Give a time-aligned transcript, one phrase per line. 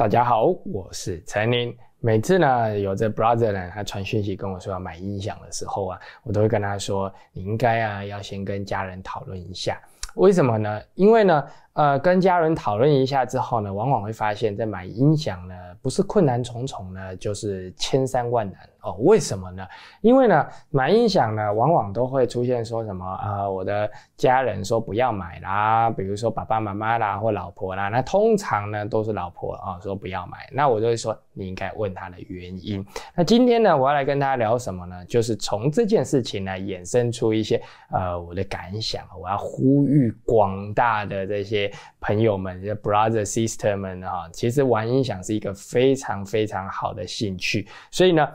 [0.00, 1.76] 大家好，我是陈宁。
[1.98, 9.78] 每次呢，有这 brother 呢，他传讯息跟我说要买音响的时候啊，我都会跟他说，你应该啊要先跟家人讨论一下。
[10.14, 10.80] 为什么呢？
[10.94, 11.44] 因为呢，
[11.74, 18.58] 呃，跟家人讨论一下之后呢，往往会发现，在买音响呢，不是困难重重呢，就是千山万难。
[18.82, 19.66] 哦，为什么呢？
[20.00, 32.82] 因为呢，买音响呢，往往都会出现说什么啊，我的家人说不要买啦，比如说爸爸妈妈啦或老婆啦，那通常呢都是老婆啊说不要买，那我就会说你应该问他的原因。
[33.14, 35.04] 那今天呢，我要来跟大家聊什么呢？
[35.04, 37.60] 就是从这件事情呢衍生出一些
[37.90, 41.59] 呃我的感想，我要呼吁广大的这些
[42.00, 48.28] 朋友们，这些 brother sister 们啊，其实玩音响是一个非常非常好的兴趣，所以呢。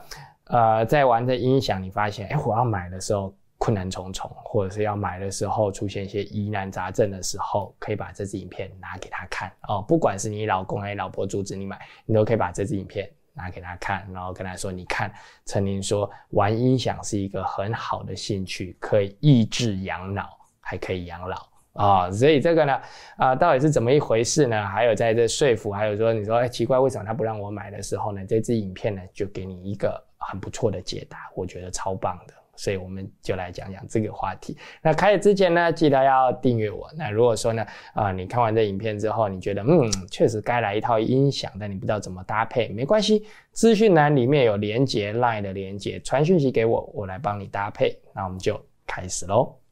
[0.48, 9.82] 呃，在玩这音响，你发现，哎，我要买的时候困难重重，或者是要买的时候出现一些疑难杂症的时候，可以把这支影片拿给他看哦。
[9.82, 15.12] 不管是你老公还是老婆阻止你买，你都可以把这支影片拿给他看，然后跟他说，你看，
[15.48, 21.38] 陈林说玩音响是一个很好的兴趣，可以益智养脑，还可以养老
[21.76, 22.10] 啊。
[22.10, 22.82] 所以这个呢，
[23.18, 24.66] 啊，到底是怎么一回事呢？
[24.66, 28.26] 还有在这说服，还有说，你说，哎，奇怪，为什么他不让我买的时候呢？
[28.28, 30.04] 这支影片呢，就给你一个。
[30.28, 34.58] 很不错的解答，我觉得超棒的，所以我们就来讲讲这个话题。
[34.82, 36.90] 那开始之前呢，记得要订阅我。
[36.98, 47.96] 那如果说呢，啊，你看完这影片之后，你觉得嗯，确实该来一套音响，但你不知道怎么搭配，没关系，资讯栏里面有连接 Line 的连接，传讯息给我，我来帮你搭配。
[48.12, 49.65] 那我们就开始喽。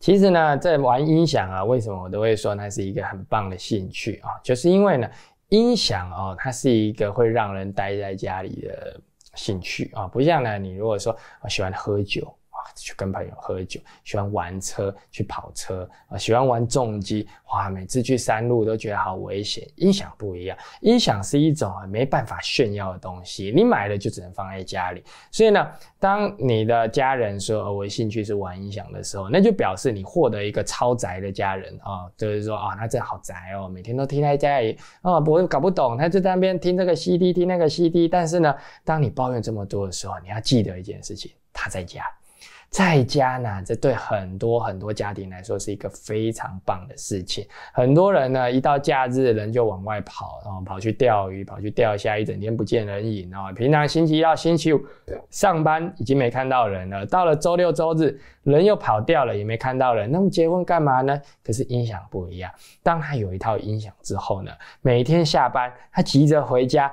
[0.00, 4.30] 其实呢，在玩音响啊，为什么我都会说那是一个很棒的兴趣啊？
[4.42, 5.08] 就是因为呢。
[5.52, 9.00] 音响哦，它是一个会让人待在家里的
[9.34, 12.32] 兴趣啊，不像呢，你如果说我喜欢喝酒。
[12.76, 19.66] 去跟朋友喝酒，喜欢玩车，去跑车啊，喜欢玩重机，哇，每次去山路都觉得好危险。
[19.76, 25.02] 音响不一样，音响是一种啊没办法炫耀的东西，你买了就只能放在家里。
[25.30, 25.66] 所以呢，
[25.98, 38.08] 当你的家人说我兴趣是玩音响的时候，那就表示你获得一个超宅的家人啊，就是说啊，那这好宅哦，每天都听在家里啊，我搞不懂，他就在那边听这个 CD，听那个 CD。
[38.08, 38.54] 但是呢，
[38.84, 42.04] 当你抱怨这么多的时候，你要记得一件事情，他在家。
[42.70, 47.44] 在家呢，这对很多很多家庭来说是一个非常棒的事情。
[47.72, 53.28] 很多人呢，一到假日，人就往外跑，然后跑去钓鱼，跑去钓虾，一整天不见人影。
[53.28, 54.80] 然后平常星期一到星期五
[55.30, 60.08] 上班已经没看到人了，到了周六周日，人又跑掉了，也没看到人。
[60.08, 61.20] 那么结婚干嘛呢？
[61.42, 62.48] 可是音响不一样，
[62.84, 66.92] 当他有一套音响之后呢，每天下班他急着回家。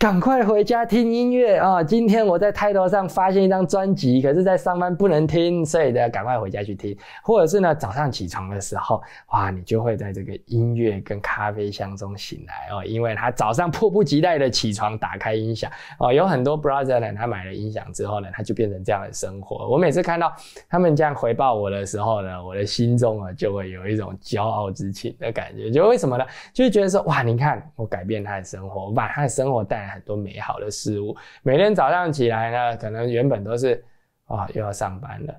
[0.00, 1.84] 赶快回家听音乐啊！
[1.84, 6.96] 今天我在泰头上发现一张专辑，可是，在上班不能听，所以呢，赶快回家去听。
[7.22, 9.02] 或者是呢，早上起床的时候，
[9.32, 16.10] 哇，你就会在这个音乐跟咖啡香中醒来哦，因为他早上迫不及待的起床，打开音响哦。
[16.10, 19.68] 有很多 brother 呢，他买了音响之后呢，他就变成这样的生活。
[19.68, 20.32] 我每次看到
[20.66, 25.70] 他们这样回报我的时候呢，我的心中啊，就会有一种骄傲之情的感觉。
[25.70, 26.24] 就为什么呢？
[26.54, 29.89] 就是觉得说，哇，你看我改变他的生活，我把他的生活带来。
[29.90, 33.84] 很多美好的事物，每天早上起来呢，可能原本都是
[34.26, 35.34] 啊又要上班了，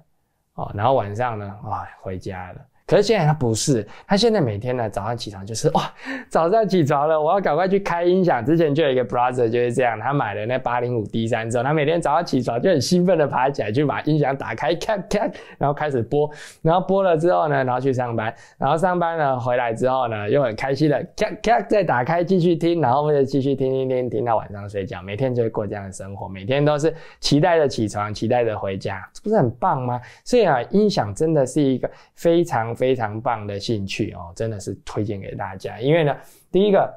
[0.54, 2.62] 哦，然后晚上呢啊回家了。
[2.92, 5.90] 可是现在他不是，他现在每天呢早上起床就是哇，
[6.28, 8.44] 早上起床了，我要赶快去开音响。
[8.44, 16.30] 之前就有一个 brother 就是这样，他买了那八零五 D 三之后，他每天早上起床就很兴奋的爬起来，去把音响打开，看看，然后开始播，
[16.62, 29.98] 然后播了之后呢，然后去上班，然后上班呢回来之后呢，又很开心的咔咔再打开继续听，然后或者继续听听听听到晚上睡觉，每天就会过这样的生活，每天都是期待着起床，期待着回家，这不是很棒吗？
[30.26, 32.76] 所以啊，音响真的是一个非常。
[32.82, 35.80] 非常棒的兴趣哦，真的是推荐给大家。
[35.80, 36.18] 因为呢，
[36.52, 36.92] 第一个，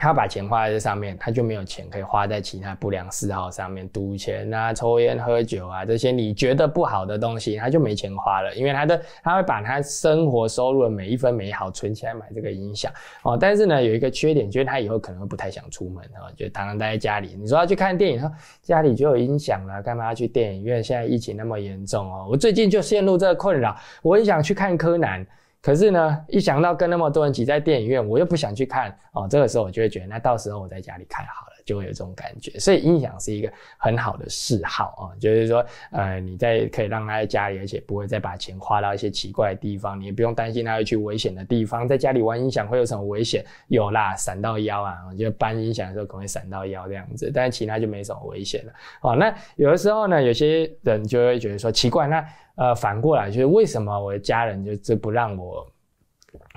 [0.00, 8.54] 他把钱花在这上面，他就没有钱可以花在其他不良嗜好上面，赌钱啊、抽烟、喝酒啊这些你觉得不好的东西，他就没钱花了。
[8.54, 12.90] 因为他的他会把他生活收入的每一分每一毫存起来买这个音响
[13.22, 13.36] 哦。
[13.38, 17.36] 但是呢，有一个缺点，就是他以后可能会不太想出门哦，就常常待在家里。
[17.38, 18.32] 你说要去看电影，
[18.62, 20.82] 家里就有音响了，干嘛要去电影院？
[20.82, 25.26] 现在疫情那么严重哦，我最近就陷入这个困扰，我很想去看柯南。
[25.62, 29.28] 可是呢，一想到跟那么多人挤在电影院，我又不想去看哦。
[29.28, 32.58] 这个时候我就会觉得，那到时候我在家里看好了，就会有这种感觉。
[32.58, 41.86] 所以音响是一个很好的嗜好啊，就是说，呃，你在可以让他在家里，而且不会再把钱花到一些奇怪的地方，你也不用担心他会去危险的地方。
[41.86, 43.44] 在家里玩音响会有什么危险？
[43.68, 44.96] 有啦，闪到腰啊！
[45.16, 48.72] 就搬音响的时候可能会闪到腰这样子，但是其他就没什么危险了。
[49.02, 52.26] 哦，那有的时候呢，有些人就会觉得说奇怪，那。
[52.56, 55.66] 呃，反过来就是为什么我的家人就就不让我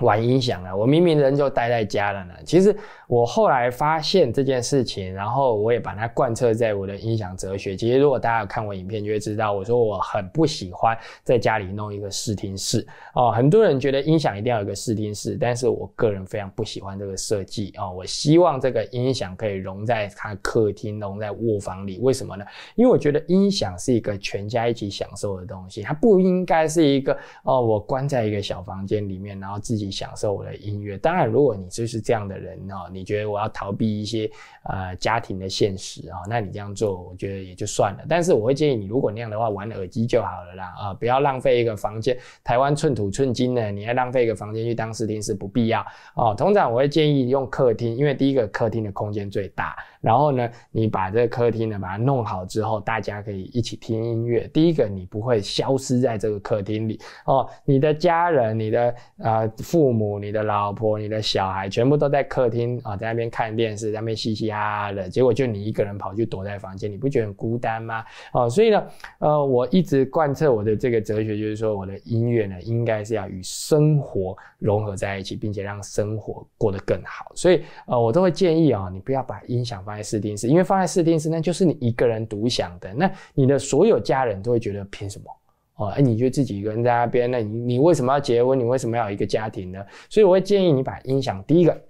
[0.00, 2.34] 玩音响啊，我明明人就待在家了呢。
[2.44, 2.76] 其实
[3.06, 7.76] 我后来发现这件事情，然后我也把它贯彻在我的音响哲学。
[7.76, 13.30] 其实如果大家有看我影片，就会知道，我说我很不喜欢在家里弄一个视听室哦。
[13.30, 17.92] 很多人觉得音响一定要有个视听室，但是我个人非常不喜欢这个设计哦。
[17.96, 21.98] 我希望这个音响可以融在它客厅、融在卧房里。
[22.00, 22.44] 为什么呢？
[22.74, 29.84] 因为我觉得音响是一个全家一起享受的东西，它不应该是一个哦，我关在一个小房间里面，然后自己。
[29.94, 34.28] 享受我的音乐，当然，如果你就是这样的人哦，你觉得我要逃避一些
[34.64, 38.04] 呃家庭的现实啊，那你这样做，我觉得也就算了。
[38.08, 42.18] 但是我会建议你，如果那样的话，玩耳机就好了啦啊，不要浪费一个房间。
[42.42, 45.86] 台湾寸土寸金的，你还浪费一个房间去当试听是不必要
[46.16, 46.34] 哦。
[46.34, 49.76] 通常我会建议用客厅，因为第一个客厅的空间最大。
[50.00, 54.48] 然后呢，你把这个客厅呢把它弄好之后，大家可以一起听音乐。
[54.48, 65.08] 第一个，你不会消失在这个客厅里哦，你的家人、你的呃父母、你的老婆、你的小孩，全部都在客厅啊，在那边看电视，在那边嘻嘻哈哈的。
[65.08, 68.04] 结果就你一个人跑去躲在房间，你不觉得很孤单吗？
[68.34, 68.86] 哦，所以呢，
[69.20, 77.32] 呃，我一直贯彻我的这个哲学，就是说我的音乐呢，应该是要与生活融合在一起，并且让生活过得更好。
[77.34, 79.94] 所以呃，我都会建议啊，你不要把音响放。
[79.94, 85.26] 在试听室，因为放在试听室，那就是你一个人独享的，那你的所有家人都会觉得凭什么
[85.76, 85.86] 哦？
[85.88, 88.58] 哎，你就自己一个人在那边，那你你为什么要结婚？
[88.58, 89.84] 你为什么要有一个家庭呢？
[90.08, 91.80] 所以我会建议你把音响第一个。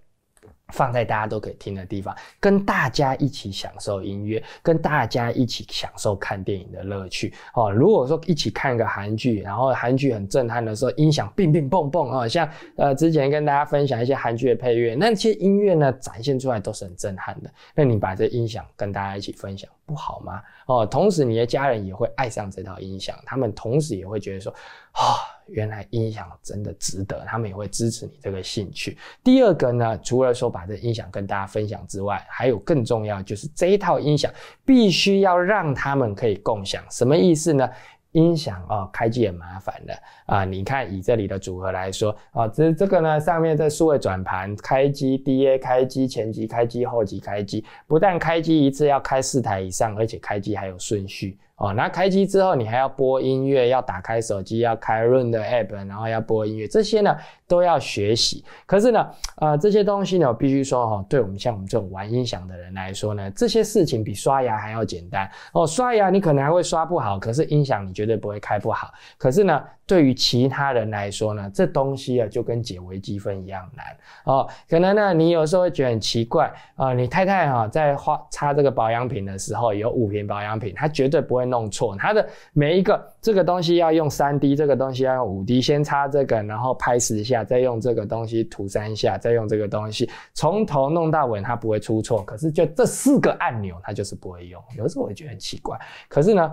[0.69, 7.71] 放在大家都可以听的地方，跟大家一起享受音乐，跟大家一起享受看电影的乐趣哦。
[7.71, 17.51] 如果说一起看个韩剧，然后韩剧很震撼的时候，音响乒乒蹦蹦哦，像呃之前跟大家分享一些韩剧的配乐，那些音乐呢展现出来都是很震撼的。
[17.75, 20.43] 那你把这音响跟大家一起分享，不好吗？
[20.67, 24.53] 哦，同时你的家人也会爱上这套音响，他们同时也会觉得说，
[24.93, 25.34] 啊。
[25.49, 28.97] 原来音响真的值得，他们也会支持你这个兴趣。
[29.23, 34.33] 第二个呢，除了说把这音响跟大家分享之外，还有更重要就是这一套音响
[34.65, 36.83] 必须要让他们可以共享。
[36.91, 37.69] 什么意思呢？
[38.13, 39.93] 音响哦，开机很麻烦的
[40.27, 40.45] 啊。
[40.45, 51.37] 你看以这里的组合来说啊，这这个呢上面这数位转盘开机，DA 开机，前级开机，后级开机，不但开机一次要开四台以上，而且开机还有顺序。
[51.57, 57.17] 哦，那开机之后，你还要播音乐，要打开手机，要开润的 app，然后要播音乐，这些呢
[57.47, 58.45] 都要学习。
[58.67, 65.31] 可是呢，呃，这些东西呢，我必须说哈，对我们像我们这种玩音响的人来说呢，这些事情比刷牙还要简单。
[65.53, 68.91] 哦，刷牙你可能还会刷不好，可是音响你绝对不会开不好。
[69.17, 73.87] 可是呢，对于其他人来说呢，这东西啊就跟解微积分一样难。
[74.25, 81.45] 哦，可能呢，你有时候会觉得很奇怪啊，你太太哈在花擦这个保养品的时候，有五瓶保养品，她绝对不会。
[81.45, 92.23] 弄错，它的每一个这个东西要用三 D，这个东西要用五 D，先擦这个，然后拍十下，再用这个东西涂三下，再用这个东西从头弄到尾，它不会出错。
[92.25, 94.59] 可是就这四个按钮，它就是不会用。
[94.75, 95.79] 有时候我觉得很奇怪，
[96.09, 96.51] 可是呢。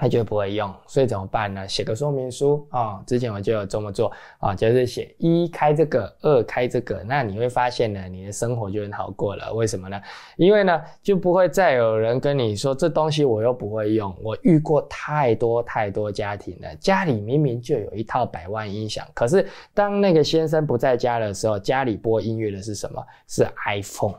[0.00, 1.68] 他就不会用，所以怎么办呢？
[1.68, 3.02] 写个说明书啊！
[3.06, 9.52] 之前我就有这么做啊，就是写一开这个，二开这个，那你会发现呢，你的生活就很好过了。
[9.52, 10.00] 为什么呢？
[10.38, 14.16] 因为呢，就不会再有人跟你说这东西我又不会用。
[14.22, 23.06] 我遇过太多太多家庭了，家里明明就有一套百万音响，可是当那个先生不在家的时候，家里播音乐的是什么？
[23.28, 24.18] 是 iPhone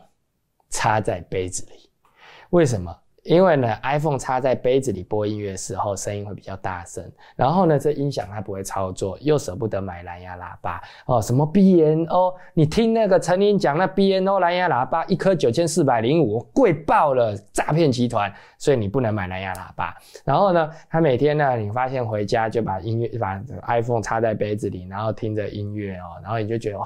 [0.69, 1.89] 插在杯子里。
[2.51, 2.95] 为什么？
[3.23, 7.03] 因为呢，iPhone 插在杯子里播音乐的时候，声音会比较大声。
[7.35, 11.21] 然后呢，这音响它不会操作，又舍不得买蓝牙喇叭哦。
[11.21, 12.33] 什么 BNO？
[12.55, 18.33] 你听那个陈林讲，那 BNO 蓝牙喇叭一颗九千四百零五，贵爆了，诈骗集团。
[18.57, 19.95] 所以你不能买蓝牙喇叭。
[20.25, 26.83] 然后呢，他每天呢，你发现回家就把音乐把 iPhone 插在杯子里，然后听着音乐哦，然后你就觉得哦。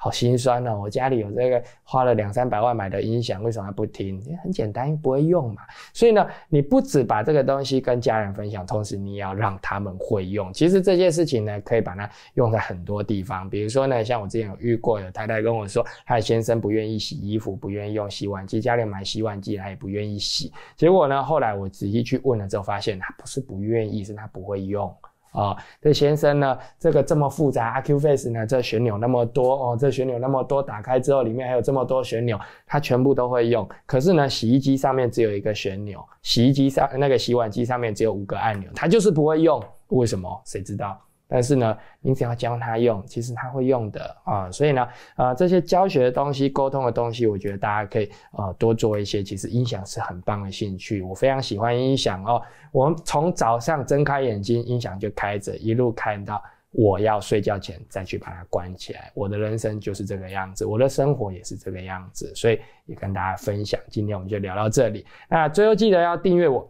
[0.00, 0.78] 好心酸哦！
[0.80, 4.22] 我家里有这个花了两三百万买的音响，为什么还不听？
[4.22, 5.62] 也很简单，不会用嘛。
[5.92, 10.52] 所以呢，你不止把这个东西跟家人分享，同时你也要让他们会用。
[10.52, 13.50] 其实这件事情呢，可以把它用在很多地方。
[13.50, 20.52] 比如说呢，像我之前有遇过，有太太跟我说，她的先生不愿意洗衣服，不愿意用洗碗机，家里买洗碗机他也不愿意洗。
[20.76, 24.94] 结果呢，后来我仔细去问了之后，发现他不是不愿意，是他不会用。
[25.32, 33.68] 啊，这先生呢，这个这么复杂，A Q Face 呢，这旋钮那么多哦，这旋钮那么多，打开之后里面还有这么多旋钮，他全部都会用。
[33.86, 40.40] 可是呢，洗衣机上面只有一个旋钮，洗衣机上那个洗碗机上面只有五个按钮，他就是不会用，为什么？
[40.44, 40.98] 谁知道？
[41.28, 44.50] 但是呢，你只要教他用，其实他会用的啊。
[44.50, 49.22] 所以呢，呃，这些教学的东西、沟通的东西，我觉得大家可以呃多做一些。
[49.22, 52.40] 其实音响是很棒的兴趣，我非常喜欢音响哦。
[52.72, 59.10] 我们从早上睁开眼睛，音响就开着，一路看到我要睡觉前再去把它关起来。
[59.14, 63.78] 我的人生就是这个样子，我的生活也是这个样子，所以也跟大家分享。
[63.90, 65.04] 今天我们就聊到这里。
[65.28, 66.66] 那最后记得要订阅我。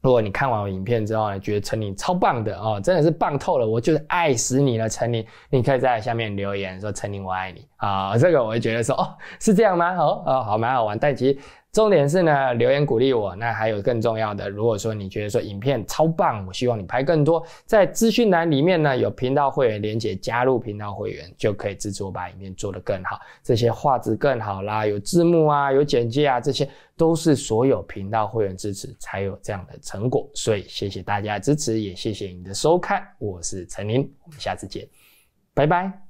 [0.00, 9.94] 如果你看完我影片之后呢，觉得陈林超棒的哦，真的是棒透了，我就是爱死你了，陈林，你可以在下面留言说陈林我爱你啊，这个我会觉得说哦是这样吗？
[9.96, 11.38] 哦哦好蛮好玩，但其实。
[11.78, 13.36] 重点是呢，留言鼓励我。
[13.36, 17.40] 那还有更重要的，如果说你觉得说影片超棒，我希望你拍更多。
[17.66, 23.20] 在资讯栏里面呢，有频道会员连接，加入频道会员就可以支持我把影片做得更好。
[23.44, 30.28] 这些画质更好啦，有字幕啊，有简介啊，这些都是所有频道会员支持才有这样的成果。
[30.34, 33.06] 所以谢谢大家的支持，也谢谢你的收看。
[33.20, 34.84] 我是陈林，我们下次见，
[35.54, 36.07] 拜拜。